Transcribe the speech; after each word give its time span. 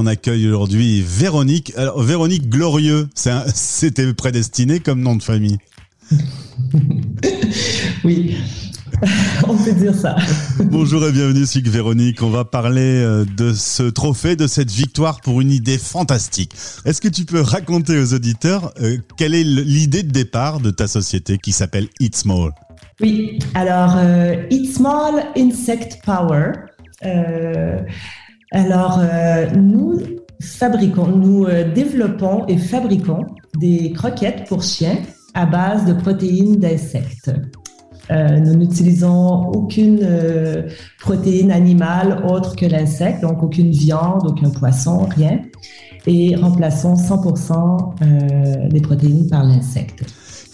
On 0.00 0.06
accueille 0.06 0.46
aujourd'hui 0.46 1.02
Véronique. 1.04 1.72
Alors, 1.76 2.00
Véronique 2.00 2.48
Glorieux, 2.48 3.08
c'était 3.52 4.14
prédestiné 4.14 4.78
comme 4.78 5.00
nom 5.00 5.16
de 5.16 5.22
famille. 5.24 5.58
oui, 8.04 8.36
on 9.48 9.56
peut 9.56 9.72
dire 9.72 9.96
ça. 9.96 10.14
Bonjour 10.66 11.04
et 11.04 11.10
bienvenue 11.10 11.46
sur 11.46 11.62
Véronique. 11.64 12.22
On 12.22 12.30
va 12.30 12.44
parler 12.44 13.02
euh, 13.02 13.24
de 13.24 13.52
ce 13.52 13.82
trophée, 13.82 14.36
de 14.36 14.46
cette 14.46 14.70
victoire 14.70 15.20
pour 15.20 15.40
une 15.40 15.50
idée 15.50 15.78
fantastique. 15.78 16.52
Est-ce 16.84 17.00
que 17.00 17.08
tu 17.08 17.24
peux 17.24 17.40
raconter 17.40 17.98
aux 17.98 18.14
auditeurs 18.14 18.72
euh, 18.80 18.98
quelle 19.16 19.34
est 19.34 19.42
l'idée 19.42 20.04
de 20.04 20.12
départ 20.12 20.60
de 20.60 20.70
ta 20.70 20.86
société 20.86 21.38
qui 21.38 21.50
s'appelle 21.50 21.88
Eat 21.98 22.14
Small? 22.14 22.52
Oui, 23.00 23.40
alors 23.54 23.96
euh, 23.96 24.46
Eat 24.48 24.72
Small 24.76 25.24
Insect 25.36 25.98
Power. 26.04 26.52
Alors 28.52 29.00
nous 29.56 30.00
fabriquons, 30.40 31.08
nous 31.08 31.46
développons 31.74 32.46
et 32.46 32.56
fabriquons 32.56 33.26
des 33.58 33.92
croquettes 33.92 34.48
pour 34.48 34.62
chiens 34.62 34.96
à 35.34 35.46
base 35.46 35.84
de 35.84 35.92
protéines 35.92 36.56
d'insectes. 36.56 37.30
Euh, 38.10 38.40
nous 38.40 38.54
n'utilisons 38.54 39.50
aucune 39.50 40.00
euh, 40.02 40.68
protéine 40.98 41.50
animale 41.50 42.24
autre 42.26 42.56
que 42.56 42.64
l'insecte, 42.64 43.20
donc 43.20 43.42
aucune 43.42 43.70
viande, 43.70 44.26
aucun 44.26 44.50
poisson, 44.50 45.00
rien, 45.00 45.40
et 46.06 46.34
remplaçons 46.36 46.94
100% 46.94 47.94
euh, 48.02 48.68
des 48.68 48.80
protéines 48.80 49.28
par 49.28 49.44
l'insecte. 49.44 50.04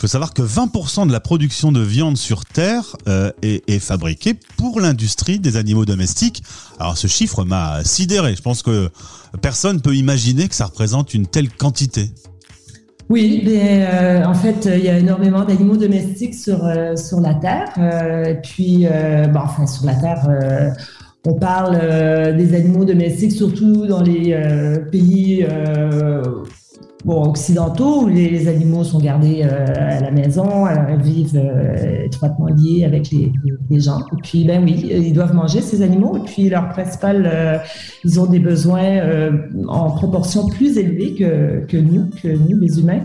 Faut 0.05 0.09
savoir 0.09 0.35
que 0.35 0.43
20% 0.43 1.07
de 1.07 1.13
la 1.13 1.21
production 1.21 1.73
de 1.73 1.81
viande 1.81 2.19
sur 2.19 2.45
Terre 2.45 2.95
est, 3.41 3.63
est, 3.67 3.79
fabriquée 3.79 4.35
pour 4.59 4.79
l'industrie 4.79 5.39
des 5.39 5.57
animaux 5.57 5.87
domestiques. 5.87 6.43
Alors 6.79 6.99
ce 6.99 7.07
chiffre 7.07 7.43
m'a 7.47 7.83
sidéré. 7.85 8.37
Je 8.37 8.43
pense 8.43 8.63
que 8.63 8.91
personne 9.41 9.81
peut 9.81 9.95
imaginer 9.95 10.47
que 10.47 10.55
ça 10.55 10.67
représente 10.67 11.15
une 11.15 11.27
telle 11.27 11.49
quantité. 11.49 12.11
Oui, 13.09 13.41
ben, 13.47 13.57
euh, 13.57 14.25
en 14.27 14.35
fait, 14.35 14.69
il 14.77 14.85
y 14.85 14.91
a 14.91 14.99
énormément 14.99 15.43
d'animaux 15.43 15.79
domestiques 15.79 16.35
sur, 16.35 16.67
euh, 16.67 16.97
sur 16.97 17.21
la 17.21 17.33
Terre. 17.37 17.73
Euh, 17.79 18.35
puis, 18.43 18.87
bon, 19.33 19.41
enfin, 19.41 19.67
sur 19.67 19.87
la 19.87 19.95
Terre, 19.95 20.75
on 21.25 21.33
parle 21.33 22.37
des 22.37 22.55
animaux 22.55 22.85
domestiques 22.85 23.33
surtout 23.33 23.87
dans 23.87 24.03
les 24.03 24.37
pays 24.93 25.47
bon, 27.05 27.25
occidentaux 27.25 28.03
où 28.03 28.09
les, 28.09 28.49
animaux 28.49 28.85
sont 28.85 28.99
gardés 28.99 29.43
à 29.43 30.01
la 30.01 30.11
maison, 30.11 30.67
vivent 31.01 31.41
étroitement 32.05 32.49
liés 32.49 32.85
avec 32.85 33.11
les, 33.11 33.81
gens. 33.81 34.01
Et 34.13 34.23
puis, 34.23 34.45
ben 34.45 34.63
oui, 34.63 34.87
ils 34.91 35.13
doivent 35.13 35.35
manger 35.35 35.61
ces 35.61 35.83
animaux. 35.83 36.17
Et 36.17 36.25
puis, 36.25 36.49
leur 36.49 36.69
principal, 36.69 37.63
ils 38.05 38.21
ont 38.21 38.27
des 38.27 38.39
besoins 38.39 39.31
en 39.69 39.91
proportion 39.91 40.47
plus 40.49 40.79
élevée 40.79 41.15
que, 41.15 41.77
nous, 41.77 42.11
que 42.23 42.29
nous, 42.29 42.61
les 42.61 42.79
humains. 42.79 43.01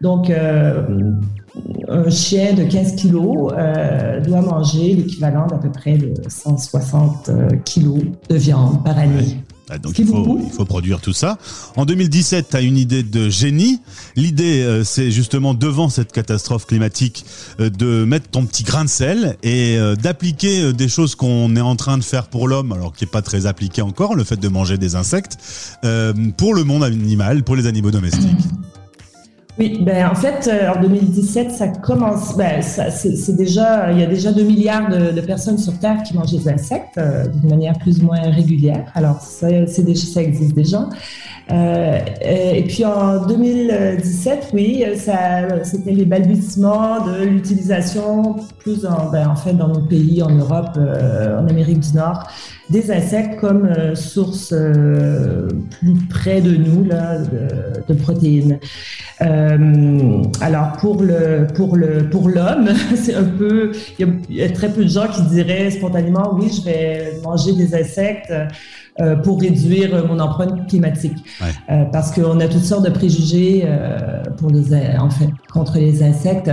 Donc, 0.00 0.30
un 1.88 2.10
chien 2.10 2.54
de 2.54 2.64
15 2.64 2.96
kilos 2.96 3.52
euh, 3.56 4.20
doit 4.20 4.40
manger 4.40 4.94
l'équivalent 4.94 5.46
d'à 5.46 5.58
peu 5.58 5.70
près 5.70 5.96
de 5.96 6.12
160 6.26 7.30
kilos 7.64 8.02
de 8.28 8.36
viande 8.36 8.82
par 8.84 8.98
année. 8.98 9.43
Ah, 9.70 9.78
donc 9.78 9.98
il 9.98 10.06
faut, 10.06 10.38
il 10.44 10.50
faut, 10.50 10.66
produire 10.66 11.00
tout 11.00 11.14
ça. 11.14 11.38
En 11.76 11.86
2017, 11.86 12.48
tu 12.50 12.56
as 12.56 12.60
une 12.60 12.76
idée 12.76 13.02
de 13.02 13.30
génie. 13.30 13.80
L'idée, 14.14 14.62
euh, 14.62 14.84
c'est 14.84 15.10
justement 15.10 15.54
devant 15.54 15.88
cette 15.88 16.12
catastrophe 16.12 16.66
climatique 16.66 17.24
euh, 17.60 17.70
de 17.70 18.04
mettre 18.04 18.28
ton 18.28 18.44
petit 18.44 18.62
grain 18.62 18.84
de 18.84 18.90
sel 18.90 19.38
et 19.42 19.78
euh, 19.78 19.96
d'appliquer 19.96 20.74
des 20.74 20.88
choses 20.88 21.14
qu'on 21.14 21.56
est 21.56 21.62
en 21.62 21.76
train 21.76 21.96
de 21.96 22.04
faire 22.04 22.28
pour 22.28 22.46
l'homme, 22.46 22.72
alors 22.72 22.92
qui 22.92 23.04
n'est 23.04 23.10
pas 23.10 23.22
très 23.22 23.46
appliqué 23.46 23.80
encore, 23.80 24.14
le 24.14 24.24
fait 24.24 24.36
de 24.36 24.48
manger 24.48 24.76
des 24.76 24.96
insectes, 24.96 25.38
pour 26.36 26.54
le 26.54 26.64
monde 26.64 26.84
animal, 26.84 27.42
pour 27.42 27.56
les 27.56 27.66
animaux 27.66 27.90
domestiques. 27.90 28.30
Oui, 29.56 29.78
ben 29.82 30.08
en 30.08 30.16
fait, 30.16 30.48
euh, 30.48 30.72
en 30.72 30.80
2017, 30.80 31.52
ça 31.52 31.68
commence. 31.68 32.36
Ben, 32.36 32.60
c'est 32.60 33.36
déjà, 33.36 33.92
il 33.92 34.00
y 34.00 34.02
a 34.02 34.06
déjà 34.06 34.32
2 34.32 34.42
milliards 34.42 34.90
de, 34.90 35.20
personnes 35.20 35.58
sur 35.58 35.78
Terre 35.78 36.02
qui 36.02 36.16
mangent 36.16 36.32
des 36.32 36.48
insectes 36.48 36.98
euh, 36.98 37.28
d'une 37.28 37.50
manière 37.50 37.78
plus 37.78 38.02
ou 38.02 38.06
moins 38.06 38.20
régulière. 38.20 38.90
Alors, 38.96 39.20
ça, 39.20 39.48
déjà, 39.48 40.06
ça 40.06 40.22
existe 40.22 40.56
déjà. 40.56 40.88
Euh, 41.52 41.98
et 42.20 42.64
puis 42.64 42.84
en 42.84 43.26
2017, 43.26 44.48
oui, 44.54 44.84
ça, 44.96 45.62
c'était 45.62 45.92
les 45.92 46.04
balbutiements 46.04 47.06
de 47.06 47.24
l'utilisation 47.24 48.36
plus 48.58 48.84
en, 48.84 49.10
ben, 49.10 49.28
en 49.28 49.36
fait 49.36 49.52
dans 49.52 49.68
nos 49.68 49.82
pays, 49.82 50.20
en 50.22 50.30
Europe, 50.30 50.76
en 50.76 51.46
Amérique 51.46 51.80
du 51.80 51.92
Nord, 51.96 52.26
des 52.70 52.90
insectes 52.90 53.38
comme 53.40 53.66
euh, 53.66 53.94
source 53.94 54.52
euh, 54.52 55.48
plus 55.80 55.94
près 56.08 56.40
de 56.40 56.56
nous 56.56 56.84
là, 56.84 57.18
de, 57.18 57.92
de 57.92 57.98
protéines. 57.98 58.58
Euh, 59.20 59.43
alors 60.40 60.72
pour 60.80 61.02
le 61.02 61.46
pour 61.54 61.76
le 61.76 62.08
pour 62.08 62.28
l'homme, 62.28 62.68
c'est 62.94 63.14
un 63.14 63.24
peu 63.24 63.72
il 63.98 64.06
y, 64.30 64.42
a 64.42 64.50
très 64.50 64.68
peu 64.68 64.84
de 64.84 64.88
gens 64.88 65.08
qui 65.08 65.22
diraient 65.22 65.70
spontanément 65.70 66.34
oui 66.34 66.50
je 66.50 66.64
vais 66.64 67.20
manger 67.22 67.52
des 67.52 67.74
insectes 67.74 68.32
euh, 69.00 69.16
pour 69.16 69.40
réduire 69.40 70.06
mon 70.06 70.20
empreinte 70.20 70.68
climatique 70.68 71.16
euh, 71.70 71.84
parce 71.92 72.12
qu'on 72.12 72.38
a 72.40 72.48
toutes 72.48 72.64
sortes 72.64 72.84
de 72.84 72.90
préjugés 72.90 73.66
pour 74.36 74.50
les 74.50 74.74
en 74.98 75.10
fait 75.10 75.30
contre 75.52 75.78
les 75.78 76.02
insectes. 76.02 76.50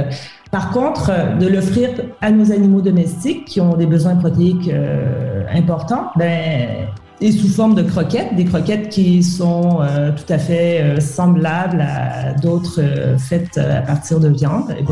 Par 0.51 0.71
contre, 0.71 1.37
de 1.39 1.47
l'offrir 1.47 1.89
à 2.19 2.29
nos 2.29 2.51
animaux 2.51 2.81
domestiques 2.81 3.45
qui 3.45 3.61
ont 3.61 3.75
des 3.77 3.85
besoins 3.85 4.15
protéiques 4.15 4.67
euh, 4.67 5.43
importants, 5.53 6.11
ben, 6.17 6.87
et 7.21 7.31
sous 7.31 7.47
forme 7.47 7.75
de 7.75 7.83
croquettes, 7.83 8.35
des 8.35 8.45
croquettes 8.45 8.89
qui 8.89 9.23
sont 9.23 9.79
euh, 9.81 10.11
tout 10.11 10.33
à 10.33 10.39
fait 10.39 10.81
euh, 10.81 10.99
semblables 10.99 11.81
à 11.81 12.33
d'autres 12.33 12.81
faites 13.17 13.57
à 13.57 13.81
partir 13.81 14.19
de 14.19 14.29
viande. 14.29 14.75
Et 14.77 14.83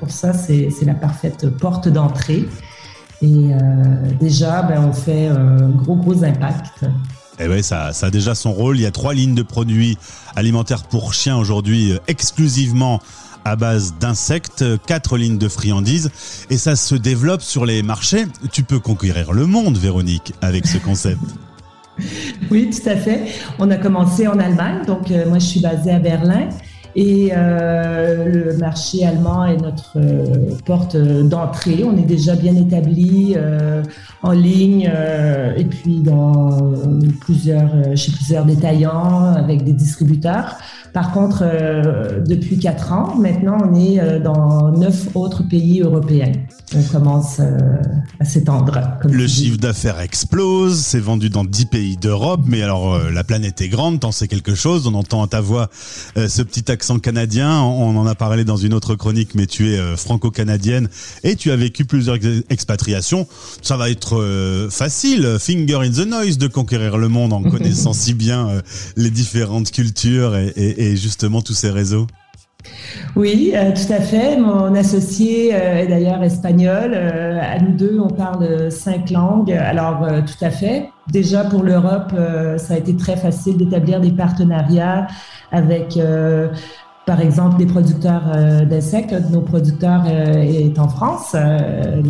Pour 0.00 0.10
ça, 0.10 0.32
c'est 0.32 0.70
la 0.82 0.94
parfaite 0.94 1.48
porte 1.58 1.88
d'entrée. 1.88 2.48
Et 3.22 3.52
déjà, 4.20 4.62
ben, 4.62 4.84
on 4.84 4.92
fait 4.92 5.28
un 5.28 5.70
gros, 5.70 5.96
gros 5.96 6.24
impact. 6.24 6.84
Eh 7.38 7.48
oui, 7.48 7.62
ça, 7.62 7.92
ça 7.94 8.06
a 8.06 8.10
déjà 8.10 8.34
son 8.34 8.52
rôle. 8.52 8.76
Il 8.76 8.82
y 8.82 8.86
a 8.86 8.90
trois 8.90 9.14
lignes 9.14 9.34
de 9.34 9.42
produits 9.42 9.96
alimentaires 10.36 10.82
pour 10.82 11.14
chiens 11.14 11.36
aujourd'hui 11.36 11.94
exclusivement 12.06 13.00
à 13.44 13.56
base 13.56 13.94
d'insectes, 14.00 14.64
quatre 14.86 15.16
lignes 15.16 15.38
de 15.38 15.48
friandises, 15.48 16.10
et 16.50 16.56
ça 16.56 16.76
se 16.76 16.94
développe 16.94 17.42
sur 17.42 17.66
les 17.66 17.82
marchés. 17.82 18.26
Tu 18.52 18.62
peux 18.62 18.80
conquérir 18.80 19.32
le 19.32 19.46
monde, 19.46 19.76
Véronique, 19.76 20.32
avec 20.40 20.66
ce 20.66 20.78
concept. 20.78 21.20
oui, 22.50 22.70
tout 22.70 22.88
à 22.88 22.96
fait. 22.96 23.20
On 23.58 23.70
a 23.70 23.76
commencé 23.76 24.26
en 24.26 24.38
Allemagne, 24.38 24.84
donc 24.86 25.10
euh, 25.10 25.28
moi 25.28 25.38
je 25.38 25.46
suis 25.46 25.60
basée 25.60 25.92
à 25.92 25.98
Berlin. 25.98 26.48
Et 26.96 27.30
euh, 27.36 28.24
le 28.26 28.56
marché 28.56 29.04
allemand 29.04 29.44
est 29.44 29.56
notre 29.56 29.96
euh, 29.96 30.54
porte 30.64 30.96
d'entrée. 30.96 31.84
On 31.84 31.96
est 31.96 32.06
déjà 32.06 32.36
bien 32.36 32.54
établi 32.54 33.36
en 34.22 34.32
ligne 34.32 34.90
et 35.56 35.64
puis 35.64 36.00
dans 36.00 36.72
plusieurs, 37.20 37.96
chez 37.96 38.12
plusieurs 38.12 38.44
détaillants 38.44 39.34
avec 39.34 39.64
des 39.64 39.72
distributeurs. 39.72 40.56
Par 40.94 41.10
contre, 41.10 41.42
euh, 41.42 42.20
depuis 42.24 42.56
quatre 42.56 42.92
ans, 42.92 43.16
maintenant, 43.16 43.58
on 43.64 43.74
est 43.74 43.98
euh, 43.98 44.20
dans 44.20 44.70
neuf 44.70 45.08
autres 45.16 45.42
pays 45.42 45.80
européens. 45.80 46.30
On 46.72 46.82
commence 46.84 47.40
euh, 47.40 47.58
à 48.20 48.24
s'étendre. 48.24 48.78
Le 49.02 49.26
chiffre 49.26 49.58
d'affaires 49.58 49.98
explose, 49.98 50.78
c'est 50.78 51.00
vendu 51.00 51.30
dans 51.30 51.44
dix 51.44 51.66
pays 51.66 51.96
d'Europe, 51.96 52.42
mais 52.46 52.62
alors 52.62 52.96
la 53.10 53.24
planète 53.24 53.60
est 53.60 53.68
grande, 53.68 53.98
t'en 53.98 54.12
sais 54.12 54.28
quelque 54.28 54.54
chose, 54.54 54.86
on 54.86 54.94
entend 54.94 55.24
à 55.24 55.26
ta 55.26 55.40
voix 55.40 55.68
ce 56.16 56.42
petit 56.42 56.70
accent 56.70 56.83
canadien, 56.98 57.60
on 57.62 57.96
en 57.96 58.06
a 58.06 58.14
parlé 58.14 58.44
dans 58.44 58.56
une 58.56 58.74
autre 58.74 58.94
chronique, 58.94 59.34
mais 59.34 59.46
tu 59.46 59.72
es 59.72 59.96
franco-canadienne 59.96 60.88
et 61.22 61.36
tu 61.36 61.50
as 61.50 61.56
vécu 61.56 61.84
plusieurs 61.84 62.18
expatriations. 62.50 63.26
Ça 63.62 63.76
va 63.76 63.90
être 63.90 64.68
facile, 64.70 65.36
finger 65.40 65.78
in 65.82 65.90
the 65.90 66.06
noise, 66.06 66.38
de 66.38 66.46
conquérir 66.46 66.98
le 66.98 67.08
monde 67.08 67.32
en 67.32 67.42
connaissant 67.50 67.92
si 67.92 68.14
bien 68.14 68.62
les 68.96 69.10
différentes 69.10 69.70
cultures 69.70 70.36
et 70.36 70.52
et 70.56 70.96
justement 70.96 71.42
tous 71.42 71.54
ces 71.54 71.70
réseaux 71.70 72.06
oui, 73.16 73.52
euh, 73.54 73.72
tout 73.72 73.92
à 73.92 74.00
fait. 74.00 74.36
Mon 74.38 74.74
associé 74.74 75.54
euh, 75.54 75.82
est 75.82 75.86
d'ailleurs 75.86 76.22
espagnol. 76.22 76.92
Euh, 76.94 77.38
à 77.40 77.58
nous 77.58 77.76
deux, 77.76 77.98
on 78.00 78.08
parle 78.08 78.70
cinq 78.72 79.10
langues. 79.10 79.52
Alors, 79.52 80.06
tout 80.26 80.44
à 80.44 80.50
fait. 80.50 80.88
Déjà 81.12 81.44
pour 81.44 81.62
l'Europe, 81.62 82.14
ça 82.56 82.74
a 82.74 82.76
été 82.78 82.96
très 82.96 83.16
facile 83.16 83.58
d'établir 83.58 84.00
des 84.00 84.10
partenariats 84.10 85.06
avec 85.52 85.98
par 87.06 87.20
exemple, 87.20 87.58
des 87.58 87.66
producteurs 87.66 88.22
euh, 88.34 88.64
d'insectes. 88.64 89.14
Nos 89.30 89.42
producteurs 89.42 90.04
euh, 90.06 90.40
est 90.40 90.78
en 90.78 90.88
France, 90.88 91.32
euh, 91.34 92.02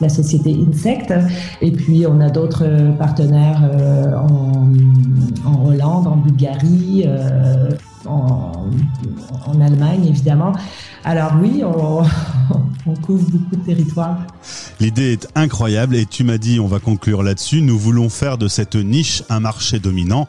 la, 0.00 0.08
société 0.08 0.54
Insect. 0.68 1.14
Et 1.62 1.72
puis, 1.72 2.04
on 2.06 2.20
a 2.20 2.28
d'autres 2.28 2.66
partenaires 2.98 3.62
en, 4.14 5.66
Hollande, 5.66 6.06
en 6.06 6.16
Bulgarie, 6.16 7.08
en, 8.04 8.52
en, 9.46 9.60
Allemagne, 9.62 10.06
évidemment. 10.06 10.52
Alors 11.04 11.32
oui, 11.40 11.62
on, 11.64 12.02
on 12.86 12.94
couvre 12.96 13.24
beaucoup 13.30 13.56
de 13.56 13.64
territoires. 13.64 14.18
L'idée 14.78 15.14
est 15.14 15.26
incroyable 15.34 15.96
et 15.96 16.04
tu 16.04 16.22
m'as 16.22 16.38
dit, 16.38 16.60
on 16.60 16.66
va 16.66 16.80
conclure 16.80 17.22
là-dessus, 17.22 17.62
nous 17.62 17.78
voulons 17.78 18.10
faire 18.10 18.36
de 18.36 18.46
cette 18.46 18.76
niche 18.76 19.22
un 19.30 19.40
marché 19.40 19.78
dominant. 19.78 20.28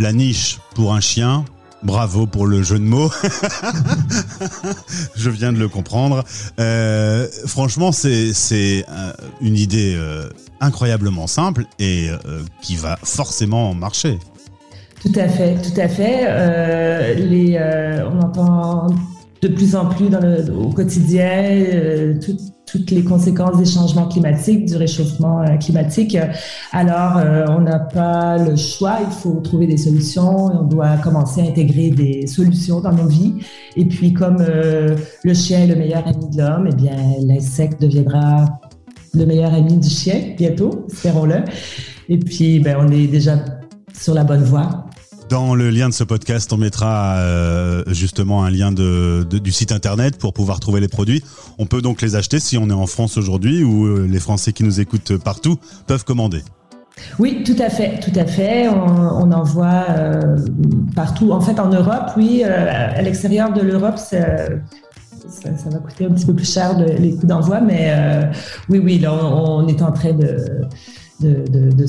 La 0.00 0.12
niche 0.12 0.58
pour 0.74 0.94
un 0.94 1.00
chien, 1.00 1.44
Bravo 1.82 2.26
pour 2.26 2.46
le 2.46 2.62
jeu 2.62 2.78
de 2.78 2.84
mots. 2.84 3.10
Je 5.16 5.30
viens 5.30 5.52
de 5.52 5.58
le 5.58 5.68
comprendre. 5.68 6.22
Euh, 6.60 7.26
franchement, 7.46 7.90
c'est 7.92 8.84
euh, 8.88 9.12
une 9.40 9.56
idée 9.56 9.94
euh, 9.96 10.28
incroyablement 10.60 11.26
simple 11.26 11.64
et 11.78 12.08
qui 12.60 12.76
va 12.76 12.98
forcément 13.02 13.74
marcher. 13.74 14.18
Tout 15.00 15.12
à 15.16 15.28
fait, 15.28 15.56
tout 15.60 15.80
à 15.80 15.88
fait. 15.88 16.26
on 18.04 18.20
entend 18.20 18.86
de 19.40 19.48
plus 19.48 19.74
en 19.74 19.86
plus 19.86 20.08
au 20.56 20.68
quotidien 20.68 21.64
toutes 22.72 22.90
les 22.90 23.04
conséquences 23.04 23.58
des 23.58 23.66
changements 23.66 24.08
climatiques, 24.08 24.64
du 24.64 24.76
réchauffement 24.76 25.42
euh, 25.42 25.56
climatique. 25.58 26.16
Alors, 26.72 27.18
euh, 27.18 27.44
on 27.50 27.60
n'a 27.60 27.78
pas 27.78 28.38
le 28.38 28.56
choix, 28.56 29.00
il 29.04 29.12
faut 29.12 29.40
trouver 29.40 29.66
des 29.66 29.76
solutions, 29.76 30.46
on 30.46 30.62
doit 30.62 30.96
commencer 30.96 31.42
à 31.42 31.44
intégrer 31.44 31.90
des 31.90 32.26
solutions 32.26 32.80
dans 32.80 32.92
nos 32.92 33.06
vies. 33.06 33.34
Et 33.76 33.84
puis, 33.84 34.14
comme 34.14 34.38
euh, 34.40 34.96
le 35.22 35.34
chien 35.34 35.64
est 35.64 35.66
le 35.66 35.76
meilleur 35.76 36.06
ami 36.08 36.30
de 36.30 36.38
l'homme, 36.38 36.68
eh 36.72 36.74
bien, 36.74 36.96
l'insecte 37.26 37.82
deviendra 37.82 38.46
le 39.12 39.26
meilleur 39.26 39.52
ami 39.52 39.76
du 39.76 39.90
chien 39.90 40.34
bientôt, 40.38 40.86
espérons-le. 40.90 41.44
Et 42.08 42.18
puis, 42.18 42.58
ben, 42.58 42.78
on 42.80 42.90
est 42.90 43.06
déjà 43.06 43.34
sur 43.92 44.14
la 44.14 44.24
bonne 44.24 44.44
voie. 44.44 44.86
Dans 45.32 45.54
le 45.54 45.70
lien 45.70 45.88
de 45.88 45.94
ce 45.94 46.04
podcast, 46.04 46.52
on 46.52 46.58
mettra 46.58 47.16
euh, 47.16 47.84
justement 47.86 48.44
un 48.44 48.50
lien 48.50 48.70
du 48.70 49.50
site 49.50 49.72
internet 49.72 50.18
pour 50.18 50.34
pouvoir 50.34 50.60
trouver 50.60 50.78
les 50.78 50.88
produits. 50.88 51.24
On 51.56 51.64
peut 51.64 51.80
donc 51.80 52.02
les 52.02 52.16
acheter 52.16 52.38
si 52.38 52.58
on 52.58 52.68
est 52.68 52.74
en 52.74 52.86
France 52.86 53.16
aujourd'hui 53.16 53.64
ou 53.64 53.86
euh, 53.86 54.06
les 54.06 54.20
Français 54.20 54.52
qui 54.52 54.62
nous 54.62 54.78
écoutent 54.78 55.16
partout 55.16 55.56
peuvent 55.86 56.04
commander. 56.04 56.42
Oui, 57.18 57.44
tout 57.46 57.56
à 57.58 57.70
fait, 57.70 57.98
tout 58.00 58.12
à 58.14 58.26
fait. 58.26 58.68
On, 58.68 59.32
envoie 59.32 59.86
euh, 59.88 60.36
partout. 60.94 61.32
En 61.32 61.40
fait, 61.40 61.58
en 61.58 61.70
Europe, 61.70 62.10
oui. 62.18 62.44
à 62.44 63.00
l'extérieur 63.00 63.54
de 63.54 63.62
l'Europe, 63.62 63.96
ça, 63.96 64.18
va 64.18 65.78
coûter 65.78 66.04
un 66.04 66.10
petit 66.10 66.26
peu 66.26 66.34
plus 66.34 66.52
cher 66.52 66.76
les 66.78 67.16
coûts 67.16 67.26
d'envoi, 67.26 67.62
mais 67.62 67.90
oui, 68.68 68.80
oui, 68.84 68.98
là, 68.98 69.14
on, 69.14 69.66
est 69.66 69.80
en 69.80 69.92
train 69.92 70.12
de, 70.12 70.36
de, 71.20 71.42
de, 71.48 71.70
de 71.70 71.86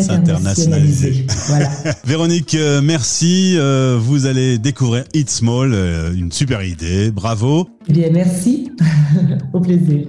s'internationaliser 0.00 1.26
Internationalisé. 1.26 1.26
Voilà. 1.48 1.70
Véronique, 2.04 2.54
euh, 2.54 2.80
merci. 2.82 3.54
Euh, 3.56 3.98
vous 4.00 4.26
allez 4.26 4.58
découvrir 4.58 5.04
It's 5.14 5.34
Small, 5.34 5.72
euh, 5.74 6.14
une 6.14 6.32
super 6.32 6.62
idée. 6.62 7.10
Bravo. 7.10 7.68
Eh 7.88 7.92
bien, 7.92 8.10
merci. 8.10 8.72
Au 9.52 9.60
plaisir. 9.60 10.06